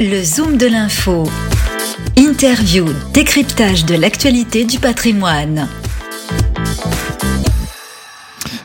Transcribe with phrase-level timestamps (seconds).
[0.00, 1.24] Le Zoom de l'info.
[2.16, 5.68] Interview, décryptage de l'actualité du patrimoine.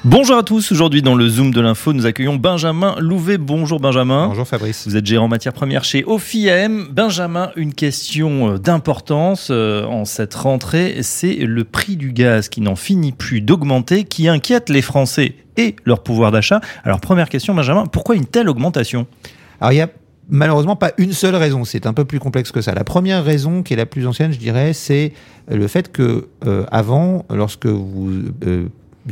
[0.03, 3.37] Bonjour à tous, aujourd'hui dans le Zoom de l'info, nous accueillons Benjamin Louvet.
[3.37, 4.27] Bonjour Benjamin.
[4.27, 4.87] Bonjour Fabrice.
[4.87, 6.87] Vous êtes gérant matières premières chez OFIAM.
[6.91, 12.61] Benjamin, une question euh, d'importance euh, en cette rentrée, c'est le prix du gaz qui
[12.61, 16.61] n'en finit plus d'augmenter, qui inquiète les Français et leur pouvoir d'achat.
[16.83, 19.07] Alors première question Benjamin, pourquoi une telle augmentation?
[19.59, 19.89] Alors il y a
[20.29, 22.73] malheureusement pas une seule raison, c'est un peu plus complexe que ça.
[22.73, 25.13] La première raison, qui est la plus ancienne, je dirais, c'est
[25.49, 28.11] le fait que euh, avant, lorsque vous
[28.45, 28.67] euh,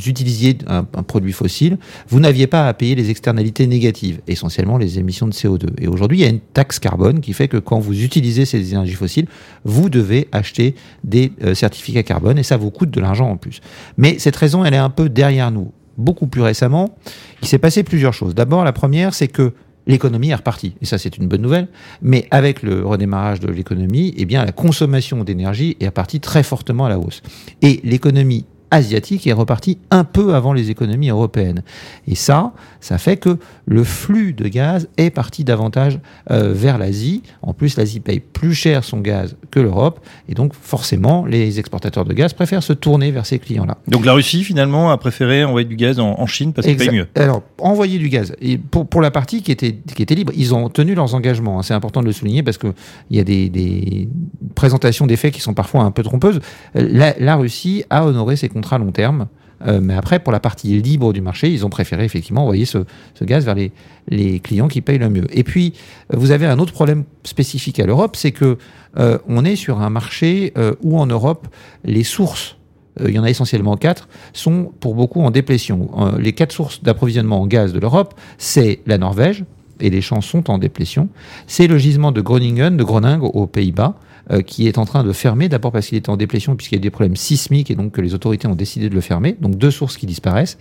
[0.05, 1.77] utilisiez un, produit fossile,
[2.09, 5.67] vous n'aviez pas à payer les externalités négatives, essentiellement les émissions de CO2.
[5.79, 8.71] Et aujourd'hui, il y a une taxe carbone qui fait que quand vous utilisez ces
[8.71, 9.27] énergies fossiles,
[9.63, 13.61] vous devez acheter des euh, certificats carbone et ça vous coûte de l'argent en plus.
[13.97, 15.71] Mais cette raison, elle est un peu derrière nous.
[15.97, 16.97] Beaucoup plus récemment,
[17.41, 18.35] il s'est passé plusieurs choses.
[18.35, 19.53] D'abord, la première, c'est que
[19.87, 20.75] l'économie est repartie.
[20.81, 21.67] Et ça, c'est une bonne nouvelle.
[22.01, 26.85] Mais avec le redémarrage de l'économie, eh bien, la consommation d'énergie est repartie très fortement
[26.85, 27.21] à la hausse.
[27.61, 31.63] Et l'économie asiatique est reparti un peu avant les économies européennes.
[32.07, 35.99] Et ça, ça fait que le flux de gaz est parti davantage
[36.31, 37.23] euh, vers l'Asie.
[37.41, 39.99] En plus, l'Asie paye plus cher son gaz que l'Europe.
[40.29, 43.77] Et donc, forcément, les exportateurs de gaz préfèrent se tourner vers ces clients-là.
[43.87, 47.07] Donc, la Russie, finalement, a préféré envoyer du gaz en, Chine parce qu'il paye mieux.
[47.15, 48.35] Alors, envoyer du gaz.
[48.41, 51.59] Et pour, pour la partie qui était, qui était libre, ils ont tenu leurs engagements.
[51.59, 51.63] Hein.
[51.63, 52.73] C'est important de le souligner parce qu'il
[53.11, 54.09] y a des, des
[54.55, 56.39] présentations des faits qui sont parfois un peu trompeuses.
[56.73, 59.27] La, la Russie a honoré ses contrat long terme.
[59.67, 62.79] Euh, mais après, pour la partie libre du marché, ils ont préféré effectivement envoyer ce,
[63.21, 63.71] gaz vers les,
[64.09, 65.27] les, clients qui payent le mieux.
[65.31, 65.73] Et puis,
[66.13, 68.57] euh, vous avez un autre problème spécifique à l'Europe, c'est que
[68.97, 71.47] euh, on est sur un marché où en Europe,
[71.83, 72.57] les sources
[73.05, 75.89] il y en a essentiellement quatre, sont pour beaucoup en déplétion.
[76.17, 79.43] les quatre sources d'approvisionnement en gaz de l'Europe, c'est la Norvège,
[79.81, 81.09] et les champs sont en déplétion.
[81.45, 83.95] C'est le gisement de Groningen, de Groningue aux Pays-Bas,
[84.31, 86.79] euh, qui est en train de fermer, d'abord parce qu'il était en déplétion puisqu'il y
[86.79, 89.37] a des problèmes sismiques et donc que les autorités ont décidé de le fermer.
[89.39, 90.57] Donc deux sources qui disparaissent.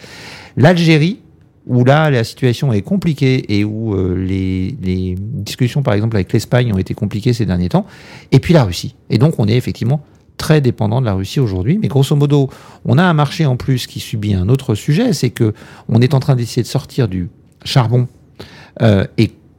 [0.57, 1.21] L'Algérie,
[1.67, 6.73] où là la situation est compliquée et où euh, les, discussions par exemple avec l'Espagne
[6.73, 7.87] ont été compliquées ces derniers temps,
[8.33, 8.95] et puis la Russie.
[9.11, 10.05] Et donc on est effectivement
[10.37, 12.51] très dépendant de la Russie aujourd'hui, mais grosso modo,
[12.85, 15.55] on a un marché en plus qui subit un autre sujet, c'est que
[15.89, 17.31] on est en train d'essayer de sortir du
[17.65, 18.09] charbon
[18.83, 19.07] euh,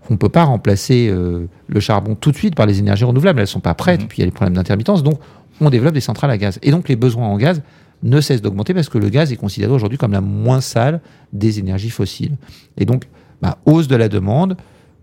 [0.10, 3.40] on ne peut pas remplacer euh, le charbon tout de suite par les énergies renouvelables.
[3.40, 4.08] Elles ne sont pas prêtes, mhm.
[4.08, 5.04] puis il y a les problèmes d'intermittence.
[5.04, 5.20] Donc,
[5.62, 6.60] on développe des centrales à gaz.
[6.64, 7.62] Et donc, les besoins en gaz
[8.04, 11.02] ne cessent d'augmenter parce que le gaz est considéré aujourd'hui comme la moins sale
[11.34, 12.36] des énergies fossiles.
[12.78, 13.06] Et donc,
[13.42, 14.58] bah, hausse de la demande,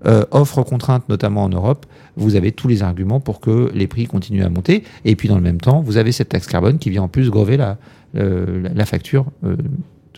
[0.06, 1.86] euh, offre contrainte notamment en Europe,
[2.16, 4.84] vous avez tous les arguments pour que les prix continuent à monter.
[5.04, 7.30] Et puis dans le même temps, vous avez cette taxe carbone qui vient en plus
[7.30, 7.78] grever la,
[8.14, 9.56] la facture euh,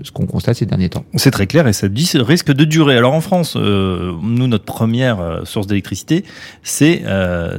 [0.03, 1.05] ce qu'on constate ces derniers temps.
[1.15, 2.97] C'est très clair et ça risque de durer.
[2.97, 6.25] Alors en France, euh, nous, notre première euh, source d'électricité,
[6.63, 7.59] c'est euh,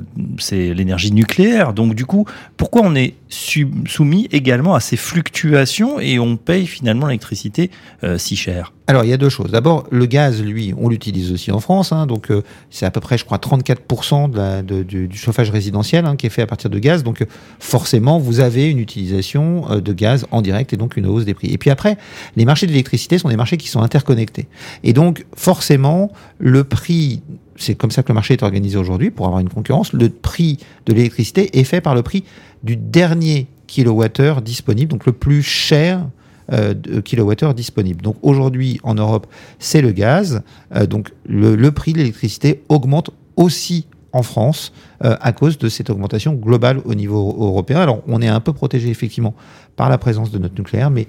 [0.51, 1.73] l'énergie nucléaire.
[1.73, 2.25] Donc du coup,
[2.57, 7.71] pourquoi on est soumis également à ces fluctuations et on paye finalement l'électricité
[8.03, 8.71] euh, si cher?
[8.87, 9.49] Alors, il y a deux choses.
[9.49, 11.91] D'abord, le gaz, lui, on l'utilise aussi en France.
[11.91, 15.49] Hein, donc, euh, c'est à peu près, je crois, 34% de la, de, du, chauffage
[15.49, 17.03] résidentiel hein, qui est fait à partir de gaz.
[17.03, 17.25] Donc,
[17.59, 21.33] forcément, vous avez une utilisation euh, de gaz en direct et donc une hausse des
[21.33, 21.47] prix.
[21.47, 21.97] Et puis après,
[22.35, 24.47] les marchés de l'électricité sont des marchés qui sont interconnectés.
[24.83, 27.21] Et donc, forcément, le prix
[27.57, 29.93] c'est comme ça que le marché est organisé aujourd'hui pour avoir une concurrence.
[29.93, 32.23] Le prix de l'électricité est fait par le prix
[32.63, 36.05] du dernier kilowattheure disponible, donc le plus cher
[36.51, 38.01] euh, de kilowattheure disponible.
[38.01, 39.27] Donc aujourd'hui en Europe,
[39.59, 40.43] c'est le gaz.
[40.75, 44.71] Euh, donc le, prix de l'électricité augmente aussi en France
[45.03, 47.79] euh, à cause de cette augmentation globale au niveau européen.
[47.79, 49.33] Alors on est un peu protégé effectivement
[49.75, 51.07] par la présence de notre nucléaire, mais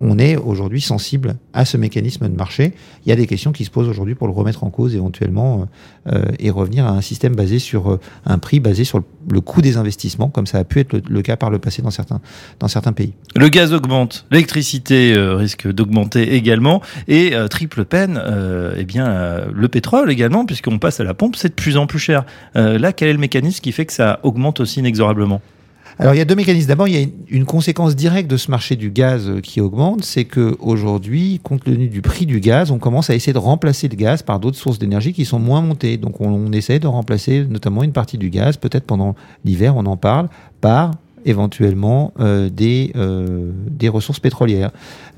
[0.00, 2.74] on est aujourd'hui sensible à ce mécanisme de marché.
[3.04, 5.68] Il y a des questions qui se posent aujourd'hui pour le remettre en cause éventuellement
[6.12, 9.62] euh, et revenir à un système basé sur euh, un prix basé sur le, coût
[9.62, 12.20] des investissements, comme ça a pu être le, cas par le passé dans certains,
[12.60, 13.14] dans certains pays.
[13.36, 18.20] Le gaz augmente, l'électricité euh, risque d'augmenter également et triple peine,
[18.76, 21.98] eh bien le pétrole également, puisqu'on passe à la pompe, c'est de plus en plus
[21.98, 22.24] cher.
[22.54, 25.40] là, quel est le mécanisme qui fait que ça augmente aussi inexorablement?
[25.98, 26.68] Alors il y a deux mécanismes.
[26.68, 30.04] D'abord, il y a une conséquence directe de ce marché du gaz euh, qui augmente,
[30.04, 33.88] c'est que aujourd'hui, compte tenu du prix du gaz, on commence à essayer de remplacer
[33.88, 35.96] le gaz par d'autres sources d'énergie qui sont moins montées.
[35.96, 39.14] Donc on, essaie de remplacer notamment une partie du gaz, peut-être pendant
[39.44, 40.28] l'hiver, on en parle,
[40.60, 40.92] par
[41.24, 44.70] éventuellement euh, des, euh, des ressources pétrolières.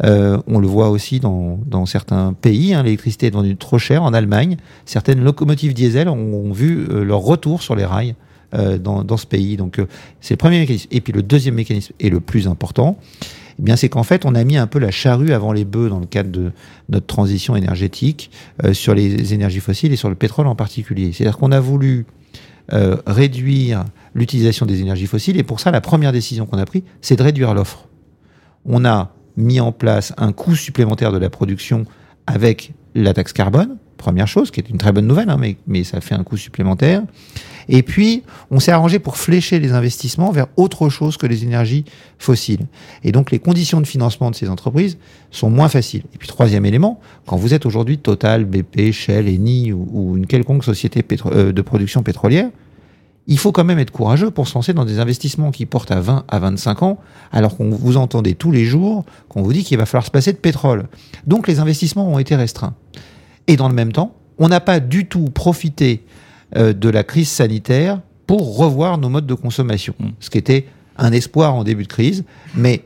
[0.03, 4.05] On le voit aussi dans, certains pays, hein, l'électricité est vendue trop cher.
[4.05, 8.15] En Allemagne, certaines locomotives diesel ont vu leur retour sur les rails
[8.55, 9.59] euh, dans, ce pays.
[9.59, 9.87] Donc, euh,
[10.21, 10.89] c'est le premier mécanisme.
[10.91, 12.99] Et puis le deuxième mécanisme, et le plus important,
[13.59, 15.91] eh bien, c'est qu'en fait, on a mis un peu la charrue avant les bœufs
[15.91, 16.53] dans le cadre de
[16.89, 18.31] notre transition énergétique
[18.65, 21.13] euh, sur les énergies fossiles et sur le pétrole en particulier.
[21.13, 22.07] C'est-à-dire qu'on a voulu
[23.07, 25.39] réduire l'utilisation des énergies fossiles.
[25.39, 27.89] Et pour ça, la première décision qu'on a prise, c'est de réduire l'offre.
[28.67, 31.87] On a mis en place un coût supplémentaire de la production
[32.27, 35.85] avec la taxe carbone, première chose, qui est une très bonne nouvelle, hein, mais, mais
[35.85, 37.03] ça fait un coût supplémentaire.
[37.69, 41.85] Et puis, on s'est arrangé pour flécher les investissements vers autre chose que les énergies
[42.19, 42.67] fossiles.
[43.05, 44.97] Et donc, les conditions de financement de ces entreprises
[45.31, 46.05] sont moins faciles.
[46.15, 50.65] Et puis, troisième élément, quand vous êtes aujourd'hui Total, BP, Shell, Eni ou, une quelconque
[50.65, 52.49] société euh, de production pétrolière,
[53.31, 56.01] il faut quand même être courageux pour se lancer dans des investissements qui portent à
[56.01, 56.99] 20 à 25 ans,
[57.31, 60.33] alors qu'on vous entendez tous les jours qu'on vous dit qu'il va falloir se passer
[60.33, 60.89] de pétrole.
[61.27, 62.75] Donc les investissements ont été restreints.
[63.49, 66.05] Et dans le même temps, on n'a pas du tout profité
[66.57, 70.09] euh, de la crise sanitaire pour revoir nos modes de consommation, Mm.
[70.21, 70.67] ce qui était
[70.97, 72.25] un espoir en début de crise,
[72.55, 72.85] mais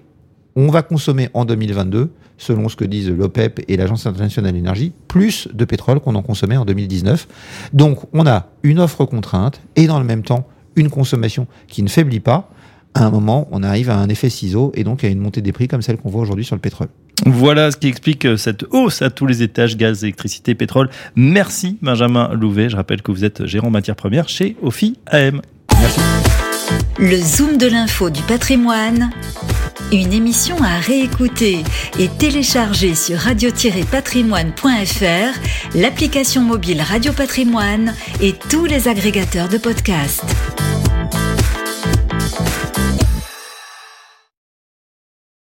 [0.55, 4.93] on va consommer en 2022, selon ce que disent l'OPEP et l'Agence internationale de l'énergie,
[5.09, 7.27] plus de pétrole qu'on en consommait en 2019.
[7.73, 11.89] Donc on a une offre contrainte et dans le même temps une consommation qui ne
[11.89, 12.51] faiblit pas.
[12.95, 15.53] À un moment, on arrive à un effet ciseau et donc à une montée des
[15.53, 16.89] prix comme celle qu'on voit aujourd'hui sur le pétrole.
[17.27, 20.89] Voilà ce qui explique euh, cette hausse à tous les étages, gaz, électricité, pétrole.
[21.15, 22.69] Merci Benjamin Louvet.
[22.69, 25.41] Je rappelle que vous êtes gérant matières premières chez OFI AM.
[26.99, 29.11] Le Zoom de l'info du patrimoine,
[29.93, 31.63] une émission à réécouter
[31.99, 40.25] et télécharger sur radio-patrimoine.fr, l'application mobile Radio Patrimoine et tous les agrégateurs de podcasts.